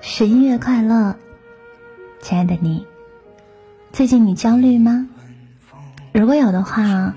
[0.00, 1.16] 十一月快乐，
[2.22, 2.86] 亲爱的你，
[3.92, 5.08] 最近你焦虑吗？
[6.12, 7.14] 如果有的话，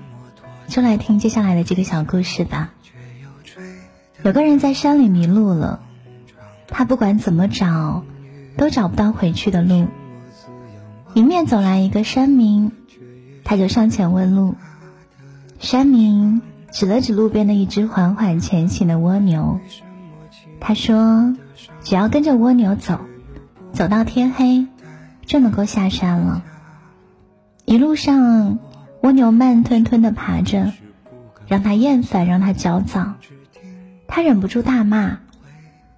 [0.68, 2.74] 就来听接下来的这个小故事吧。
[4.22, 5.80] 有个人在山里迷路了，
[6.68, 8.04] 他不管怎么找，
[8.58, 9.88] 都找不到回去的路。
[11.14, 12.70] 迎面走来一个山民，
[13.50, 14.54] 他就上前问路。
[15.58, 16.40] 山民
[16.70, 19.58] 指了指路边的一只缓缓前行的蜗牛，
[20.60, 21.34] 他说。
[21.82, 23.00] 只要跟着蜗牛走，
[23.72, 24.68] 走到天黑，
[25.26, 26.44] 就能够下山了。
[27.64, 28.60] 一路上，
[29.02, 30.72] 蜗牛慢吞吞的爬着，
[31.48, 33.14] 让他厌烦，让他焦躁。
[34.06, 35.18] 他忍不住大骂：“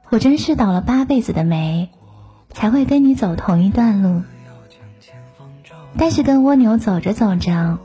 [0.08, 1.90] 我真是倒了八辈子的霉，
[2.50, 4.22] 才会跟你走同一段路。”
[5.96, 7.78] 但是跟蜗牛走着走着，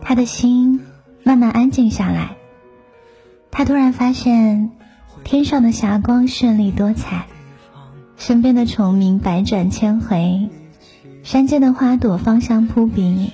[0.00, 0.80] 他的心
[1.22, 2.36] 慢慢安静下来。
[3.50, 4.70] 他突然发现。
[5.24, 7.26] 天上的霞光绚丽多彩，
[8.16, 10.50] 身边的虫鸣百转千回，
[11.22, 13.32] 山间的花朵芳香扑鼻。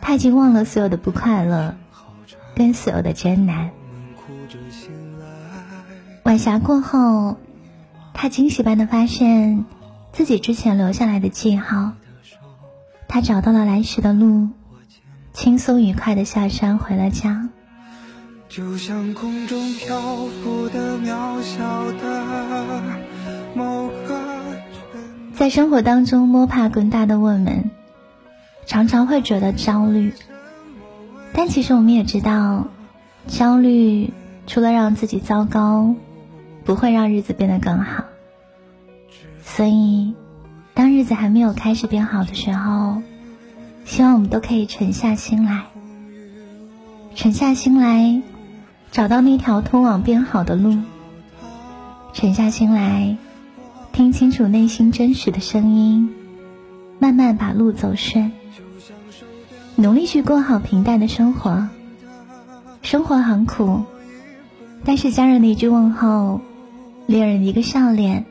[0.00, 1.74] 他已经忘了所有的不快乐，
[2.54, 3.70] 跟所有的艰难。
[6.22, 7.36] 晚霞过后，
[8.14, 9.64] 他惊喜般的发现
[10.12, 11.94] 自己之前留下来的记号。
[13.08, 14.48] 他找到了来时的路，
[15.32, 17.48] 轻松愉快的下山回了家。
[18.48, 22.24] 就像空中漂浮的渺小的
[23.54, 24.20] 某个
[25.34, 27.70] 在生活当中摸爬滚打的我们，
[28.64, 30.12] 常常会觉得焦虑，
[31.32, 32.68] 但其实我们也知道，
[33.26, 34.12] 焦虑
[34.46, 35.94] 除了让自己糟糕，
[36.64, 38.04] 不会让日子变得更好。
[39.42, 40.14] 所以，
[40.76, 43.00] 当日子还没有开始变好的时候，
[43.86, 45.64] 希望我们都可以沉下心来，
[47.14, 48.20] 沉下心来。
[48.92, 50.76] 找到那条通往变好的路，
[52.12, 53.16] 沉下心来，
[53.92, 56.10] 听清楚内心真实的声音，
[56.98, 58.32] 慢慢把路走顺，
[59.76, 61.68] 努力去过好平淡的生活。
[62.82, 63.82] 生活很苦，
[64.84, 66.42] 但是家人的一句问候，
[67.06, 68.26] 恋人的一个笑脸，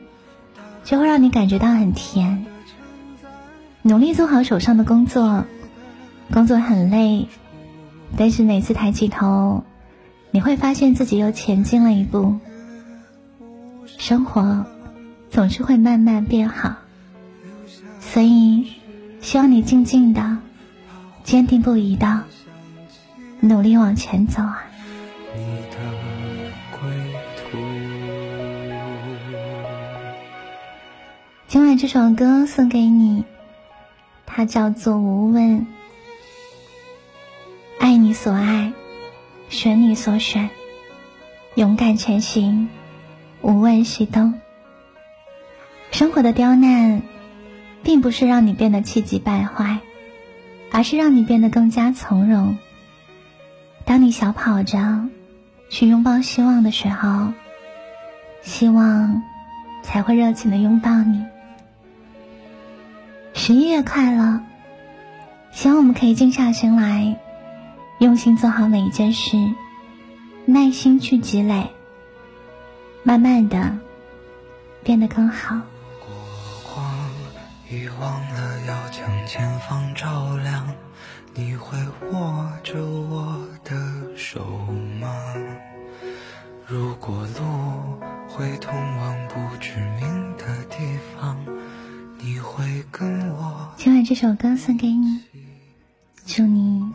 [0.86, 2.46] 就会让你感觉到很甜。
[3.82, 5.44] 努力做好手上的工作，
[6.32, 7.26] 工作很累，
[8.16, 9.64] 但是每次抬起头。
[10.30, 12.38] 你会发现自己又前进了一步，
[13.98, 14.64] 生活
[15.28, 16.76] 总是会慢慢变好，
[18.00, 18.72] 所以
[19.20, 20.38] 希望你静静的、
[21.24, 22.22] 坚定不移的
[23.40, 24.62] 努力往前走啊！
[31.48, 33.24] 今晚这首歌送给你，
[34.26, 35.60] 它叫做《无问》，
[37.78, 38.72] 爱你所爱。
[39.48, 40.50] 选你所选，
[41.54, 42.68] 勇敢前行，
[43.42, 44.34] 无问西东。
[45.92, 47.00] 生活的刁难，
[47.84, 49.78] 并不是让你变得气急败坏，
[50.72, 52.58] 而是让你变得更加从容。
[53.84, 55.08] 当你小跑着
[55.70, 57.32] 去拥抱希望的时候，
[58.42, 59.22] 希望
[59.84, 61.24] 才会热情的拥抱你。
[63.46, 64.40] 十一月快乐，
[65.52, 67.16] 希望我们可以静下心来。
[68.00, 69.36] 用心做好每一件事，
[70.46, 71.68] 耐心去积累，
[73.04, 73.78] 慢慢的
[74.82, 75.60] 变得更好。
[76.00, 76.08] 过
[76.74, 77.08] 往
[77.70, 80.66] 遗忘了要将前方照亮，
[81.32, 81.78] 你会
[82.10, 83.76] 握着我的
[84.16, 84.44] 手
[85.00, 85.08] 吗？
[86.66, 91.38] 如果路会通往不知名的地方，
[92.18, 93.25] 你会跟。
[93.86, 95.20] 今晚这首歌送给你，
[96.26, 96.85] 祝你。